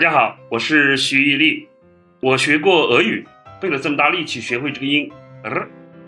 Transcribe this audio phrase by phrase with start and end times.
[0.00, 1.68] 大家好，我是徐毅力。
[2.22, 3.22] 我学过俄语，
[3.60, 5.12] 费了这么大力气学会这个音，
[5.44, 5.50] 呃，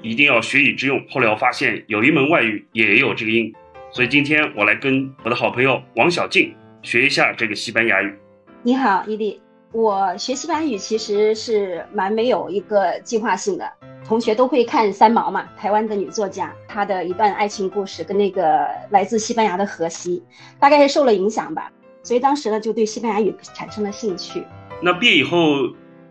[0.01, 0.99] 一定要学以致用。
[1.11, 3.55] 后来我发现有一门外语也有这个音，
[3.91, 8.15] 所以今天我来跟我的好朋友王小静学一下这个西班牙语。
[8.63, 9.39] 你好，伊利。
[9.73, 13.71] 我学西班牙语其实是蛮没有一个计划性的。
[14.07, 20.23] 同学都会看三毛嘛，台湾的女作家，她的一段爱情故事跟那个来自西班牙的荷西，
[20.59, 21.71] 大概是受了影响吧。
[22.03, 24.45] 所以当时呢，就对西班牙语产生了兴趣。
[24.83, 25.39] 那毕业以后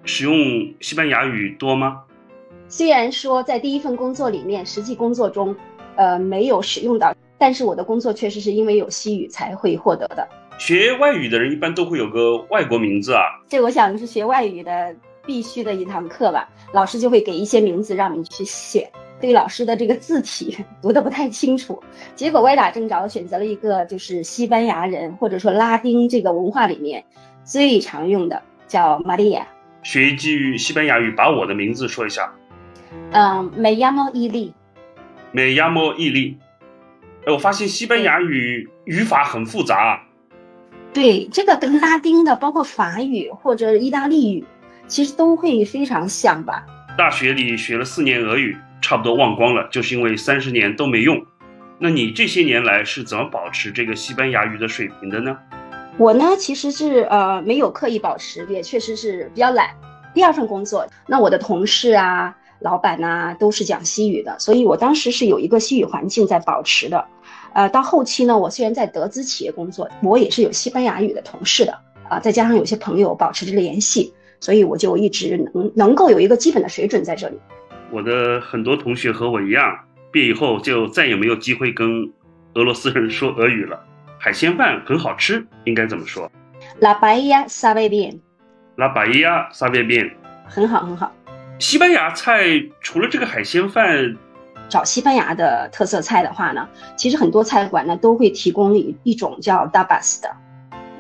[0.05, 0.33] 使用
[0.79, 2.03] 西班牙语多吗？
[2.67, 5.55] 虽然说在第一份工作里面，实际工作中，
[5.97, 10.27] 呃，没有使用到，但是我的工作确实是因为有西语才会获得的。
[10.57, 13.23] 学外语的人一般都会有个外国名字啊。
[13.49, 14.95] 这我想是学外语的
[15.25, 16.47] 必须的一堂课吧。
[16.71, 18.89] 老师就会给一些名字让你去选。
[19.21, 21.81] 对老师的这个字体 读得不太清楚，
[22.15, 27.03] 结果歪打正着选择了一个就是西班牙人或者说拉丁这个文化里面
[27.45, 29.47] 最常用的，叫玛利亚。
[29.83, 32.31] 学一句西班牙语，把我的名字说一下。
[33.11, 34.53] 嗯，Me llamo 伊利。
[35.31, 36.37] Me llamo 伊利。
[37.25, 40.01] 哎，我发现西班牙语语法很复杂。
[40.93, 44.45] 对，这个跟拉丁的，包括法语或者意大利语，
[44.87, 46.65] 其实都会非常像吧。
[46.97, 48.57] 大学里学了四年俄语。
[48.81, 51.23] 差不多忘光了，就是因为三十年都没用。
[51.79, 55.37] 那你这些年来是怎么保持这个西班牙语的水平的呢？
[55.97, 59.69] 我呢，其实是呃没有刻意保持，也确实是比较懒。
[60.13, 67.05] 第二份工作，那我的同事啊、老板呐都是讲西语的，所以我当时是有一个西语环境在保持的。
[67.53, 71.77] 呃，到后期呢，我虽然在德资企业工作，我也是有西班牙语的同事的
[72.09, 77.39] 啊，再加上有些朋友保持着联系，所以我就一直能能够有一个基本的水准在这里。
[77.91, 79.77] 我的很多同学和我一样，
[80.11, 82.09] 毕业以后就再也没有机会跟
[82.53, 83.77] 俄罗斯人说俄语了。
[84.17, 86.31] 海鲜饭很好吃，应该怎么说
[86.79, 88.19] ？La paella sabe bien。
[88.77, 90.11] La paella sabe bien。
[90.47, 91.11] 很好，很好。
[91.59, 92.43] 西班牙菜
[92.79, 94.15] 除了这个海鲜饭，
[94.69, 100.29] 找西班牙的特色菜的话呢，其实很多菜馆呢都会提供一一种叫 dabas 的。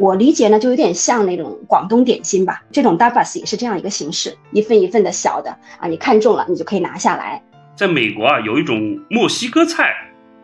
[0.01, 2.63] 我理解呢，就有点像那种广东点心吧。
[2.71, 7.39] 这种 dabas 也是这样一个形式，一份一份的小的啊，你看中了，你就可以拿下来。
[7.75, 9.93] 在美国啊，有一种墨西哥菜，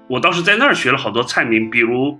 [0.07, 2.15] 我倒是在那儿学了好多菜名，比如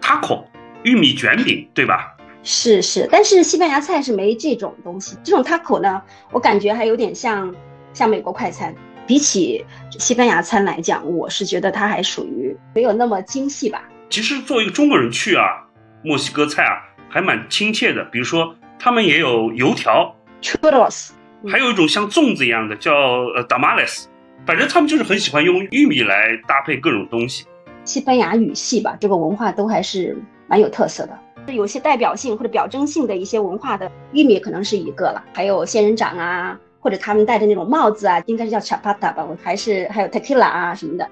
[0.00, 0.44] taco
[0.84, 2.14] 玉米卷饼，对吧？
[2.44, 5.16] 是是，但是西班牙菜是没这种东西。
[5.24, 7.52] 这种 taco 呢，我感觉还有点像
[7.94, 8.72] 像美国快餐，
[9.08, 9.66] 比起
[9.98, 13.82] 西班牙餐来讲，我是觉得它还属于没有那么精细吧。
[14.08, 15.65] 其实作为一个中国人去啊。
[16.06, 16.78] 墨西哥菜啊，
[17.08, 18.04] 还蛮亲切的。
[18.04, 21.10] 比如说，他们也有油条，churros，
[21.48, 22.92] 还有一种像粽子一样的叫
[23.34, 24.04] 呃 tamales。
[24.46, 27.44] 反正他们就是很喜欢用玉米来搭配各种东西。
[27.84, 31.52] 西班牙语系吧，这个文化都还是蛮有特色的。
[31.52, 41.08] 有些代表性或者表征性的一些文化的玉米可能是一个了，还有仙人掌啊，或者他们戴的那种帽子啊，应该是叫 chapata 吧，还是还有 tequila 啊什么的。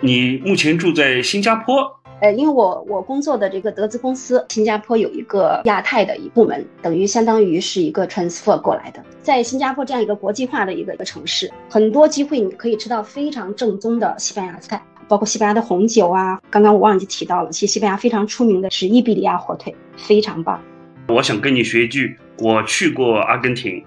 [0.00, 2.01] 你目前住在新加坡？
[2.22, 9.02] 呃，因为我我工作的这个德资公司，新加坡有一个亚太的一部门，等于相当于是一个 transfer 过来的。
[9.22, 16.40] 在新加坡这样一个国际化的一个一个城市，很多机会你可以吃到非常正宗的西班牙菜，包括西班牙的红酒啊。
[16.48, 20.62] 刚刚我忘记提到了，其实西班牙非常出名的是伊比利亚火腿，非常棒。
[21.08, 23.84] 我想跟你学一句，我去过阿根廷。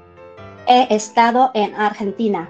[0.66, 2.47] He estado en Argentina。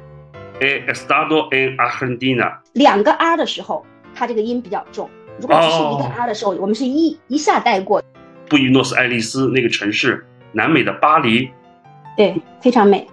[0.59, 2.57] He estado en Argentina。
[2.73, 3.85] 两个 R 的时候，
[4.15, 5.07] 它这个音比较重。
[5.39, 8.01] 如果只是一个 R 的时候，我们是一一下带过。
[8.47, 11.49] 布宜诺斯艾利斯那个城市，南美的巴黎，
[12.15, 13.07] 对，非常美。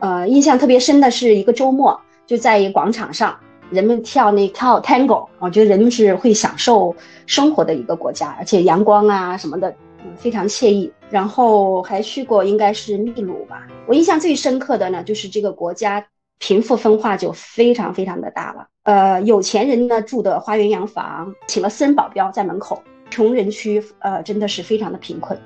[0.00, 3.38] 呃，印象特别深的是一个周末，就在一个广场上，
[3.70, 6.94] 人们跳那跳 Tango，我觉得人们是会享受
[7.26, 9.68] 生活的一个国家，而且阳光啊什么的，
[10.04, 10.90] 嗯，非常惬意。
[11.10, 13.66] 然后还去过应该是秘鲁吧。
[13.86, 16.04] 我印象最深刻的呢，就是这个国家
[16.38, 18.66] 贫富分化就非常非常的大了。
[18.84, 25.38] 呃，有钱人呢住的花园洋房，请了私人保镖在门口；穷人区，呃，真的是非常的贫困。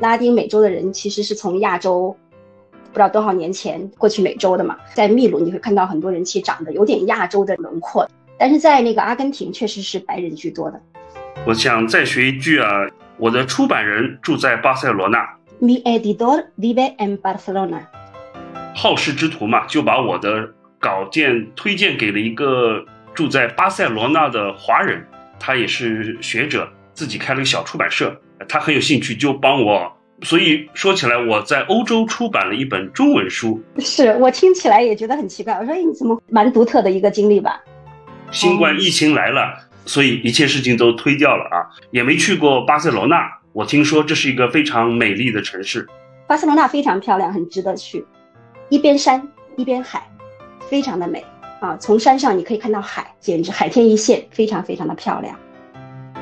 [0.00, 2.14] 拉丁美洲的人其实是从亚洲，
[2.88, 8.06] 不知道多少年前过去美洲的嘛，在秘鲁你会看到很多人其实长得有点亚洲的轮廓，
[8.38, 10.80] 但是在那个阿根廷确实是白人居多的。
[11.46, 12.86] 我想再学一句啊，
[13.16, 15.18] 我的出版人住在巴塞罗那。
[15.60, 17.82] Mi editor vive en Barcelona。
[18.74, 20.50] 好事之徒嘛，就把我的。
[20.82, 22.82] 稿件推荐给了一个
[23.12, 25.06] 住在巴塞罗那的华人，
[25.38, 28.18] 他也是学者，自己开了个小出版社，
[28.48, 29.92] 他很有兴趣，就帮我。
[30.22, 33.62] 所以说起来，我在欧洲出版了一本中文书。
[33.78, 37.60] 是我听起来也觉得很奇怪，我说你怎么蛮独特的一个经历吧？
[38.30, 43.30] 新冠疫情来了，所以一切事情都推掉了啊，也没去过巴塞罗那。
[43.52, 45.86] 我听说这是一个非常美丽的城市。
[46.26, 48.02] 巴塞罗那非常漂亮，很值得去，
[48.70, 49.20] 一边山
[49.56, 50.08] 一边海，
[50.60, 51.24] 非常的美
[51.60, 51.76] 啊！
[51.78, 55.36] 从山上你可以看到海，简直海天一线，非常非常的漂亮。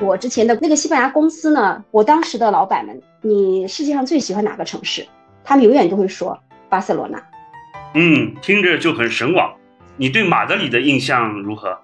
[0.01, 5.07] 我之前的那个西班牙公司呢，我当时的老板们，你世界上最喜欢哪个城市？
[5.45, 6.39] 他们永远都会说
[6.71, 7.23] 巴塞罗那。
[7.95, 9.55] 嗯，听着就很神往。
[9.99, 11.77] 你对马德里的印象如何？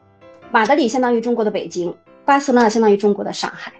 [0.50, 1.94] 马德里相当于中国的北京，
[2.24, 3.70] 巴塞罗那相当于中国的上海。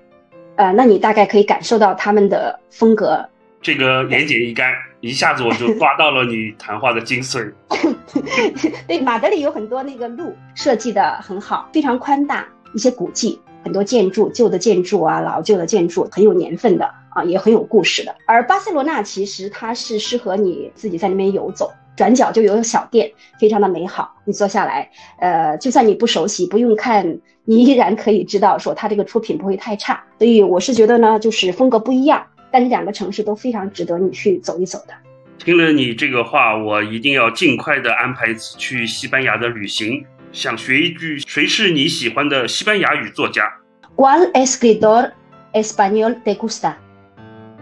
[0.56, 3.26] 呃，那你大概可以感受到他们的风格。
[3.64, 4.70] 这个言简意赅，
[5.00, 7.50] 一下子我就抓到了你谈话的精髓。
[8.87, 13.40] 对，马德里有很多那个路设计的很好，非常宽大，一些古迹。
[13.64, 16.84] 很多建筑，旧的建筑啊，老旧的建筑，很有年份的
[17.14, 18.14] 啊，也很有故事的。
[18.26, 23.10] 而巴塞罗那其实它是适合你自己在那边游走，转角就有小店，
[23.40, 24.14] 非常的美好。
[24.26, 30.05] 你坐下来，呃，就算你不熟悉，不用看，你依然可以知道说它这个出品不会太差。
[30.19, 32.22] 所以我是觉得呢，就是风格不一样，
[32.55, 34.95] 但是两个城市都非常值得你去走一走的。
[35.39, 40.06] 听了你这个话，我一定要尽快的安排去西班牙的旅行。
[40.31, 43.53] 想学一句，谁是你喜欢的西班牙语作家
[43.97, 45.11] ？¿Cuál escritor
[45.53, 46.75] español te gusta？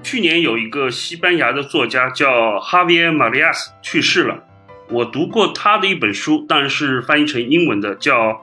[0.02, 4.44] 去年有一个西班牙的作家叫 Javier Marias 去世了，
[4.90, 8.28] 我读过他的一本书，当然是翻译成英文的，叫《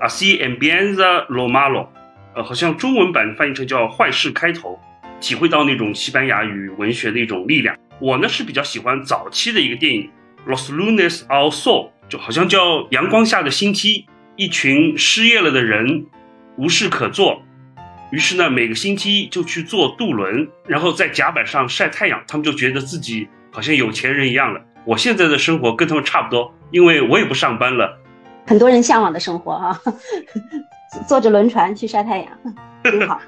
[0.00, 1.84] Así empieza lo malo》，
[2.34, 4.70] 呃，好像中文版翻译成叫《坏事开头》，
[5.22, 7.74] 体会到那种西班牙语文学的一种力量。
[7.98, 10.10] 我呢是比较喜欢早期的一个电影
[10.52, 11.86] 《Los Lunes al Sol》。
[12.08, 14.04] 就好像叫阳光下的星期，
[14.36, 16.04] 一群失业了的人
[16.58, 17.40] 无事可做，
[18.10, 22.22] 于是呢，每个星期就去坐渡轮，然后在甲板上晒太阳。
[22.28, 24.60] 他们就觉得自己好像有钱人一样了。
[24.84, 27.98] 我现在的生活跟他们差不多，因为我也不上班了。
[28.46, 29.80] 很多人向往的生活啊，
[31.08, 32.28] 坐着轮船去晒太阳，
[32.84, 33.18] 挺好。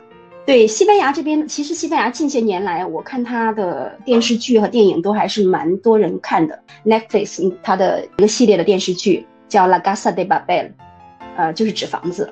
[0.46, 6.62] 对西班牙这边，其实西班牙近些年来，我看他的电视剧和电影都还是蛮多人看的。
[6.84, 10.46] Netflix 它的一个系列的电视剧叫《La Casa de Babel》，
[11.36, 12.30] 呃，就是纸房子，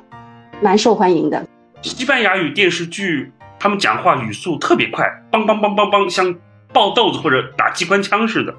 [0.60, 1.42] 蛮受欢迎的。
[1.80, 6.34] 西班牙语电视剧，他们讲话语速特别快，梆梆梆梆梆，像
[6.70, 8.54] 爆豆子或者打机关枪似的。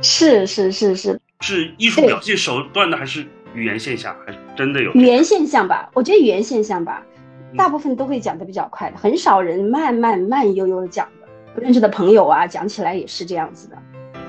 [0.00, 4.90] 是是是是，是艺术表现手段的，还是语言现象，还是真的有？
[4.94, 7.02] 语言现象吧，我觉得语言现象吧。
[7.56, 11.28] 大部分都会讲的比较快的，很少人慢慢慢悠悠的讲的。
[11.54, 13.76] 不认识的朋友啊，讲起来也是这样子的，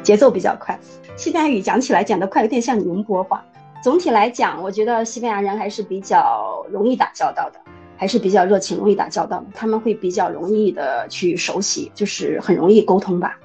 [0.01, 0.77] 节奏比较快。
[1.15, 3.43] 西班牙语讲起来讲得快，有点像宁波话。
[3.81, 7.59] 总体来讲，我觉得西班牙人还是比较容易打交道的，
[7.95, 9.45] 还是比较热情，容易打交道的。
[9.53, 13.37] 他们会比较容易的去熟悉，就是很容易沟通吧，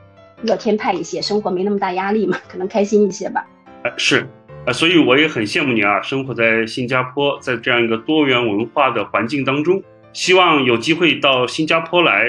[0.43, 3.47] 乐天派一些，生活没那么大压力嘛，可能开心一些吧。
[3.85, 4.27] 呃，是。
[4.69, 9.83] 啊，所以我也很羡慕你啊，生活在新加坡，在这样一个多元文化的环境当中，
[10.13, 12.27] 希望有机会到新加坡来，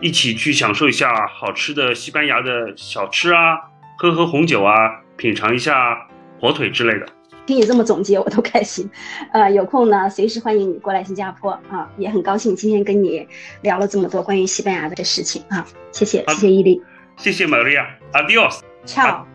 [0.00, 3.58] 一起去享受一下好吃的西班牙的小吃啊，
[3.98, 4.72] 喝喝红酒啊，
[5.16, 6.06] 品尝一下
[6.38, 7.06] 火腿之类的。
[7.44, 8.88] 听你这么总结，我都开心。
[9.32, 13.26] 呃，有空呢，随时欢迎你过来新加坡啊，也很高兴今天跟你
[13.62, 16.80] 聊了这么多关于西班牙的事情啊，谢谢，谢谢伊利，
[17.16, 19.29] 谢谢玛利亚，Adios，ciao。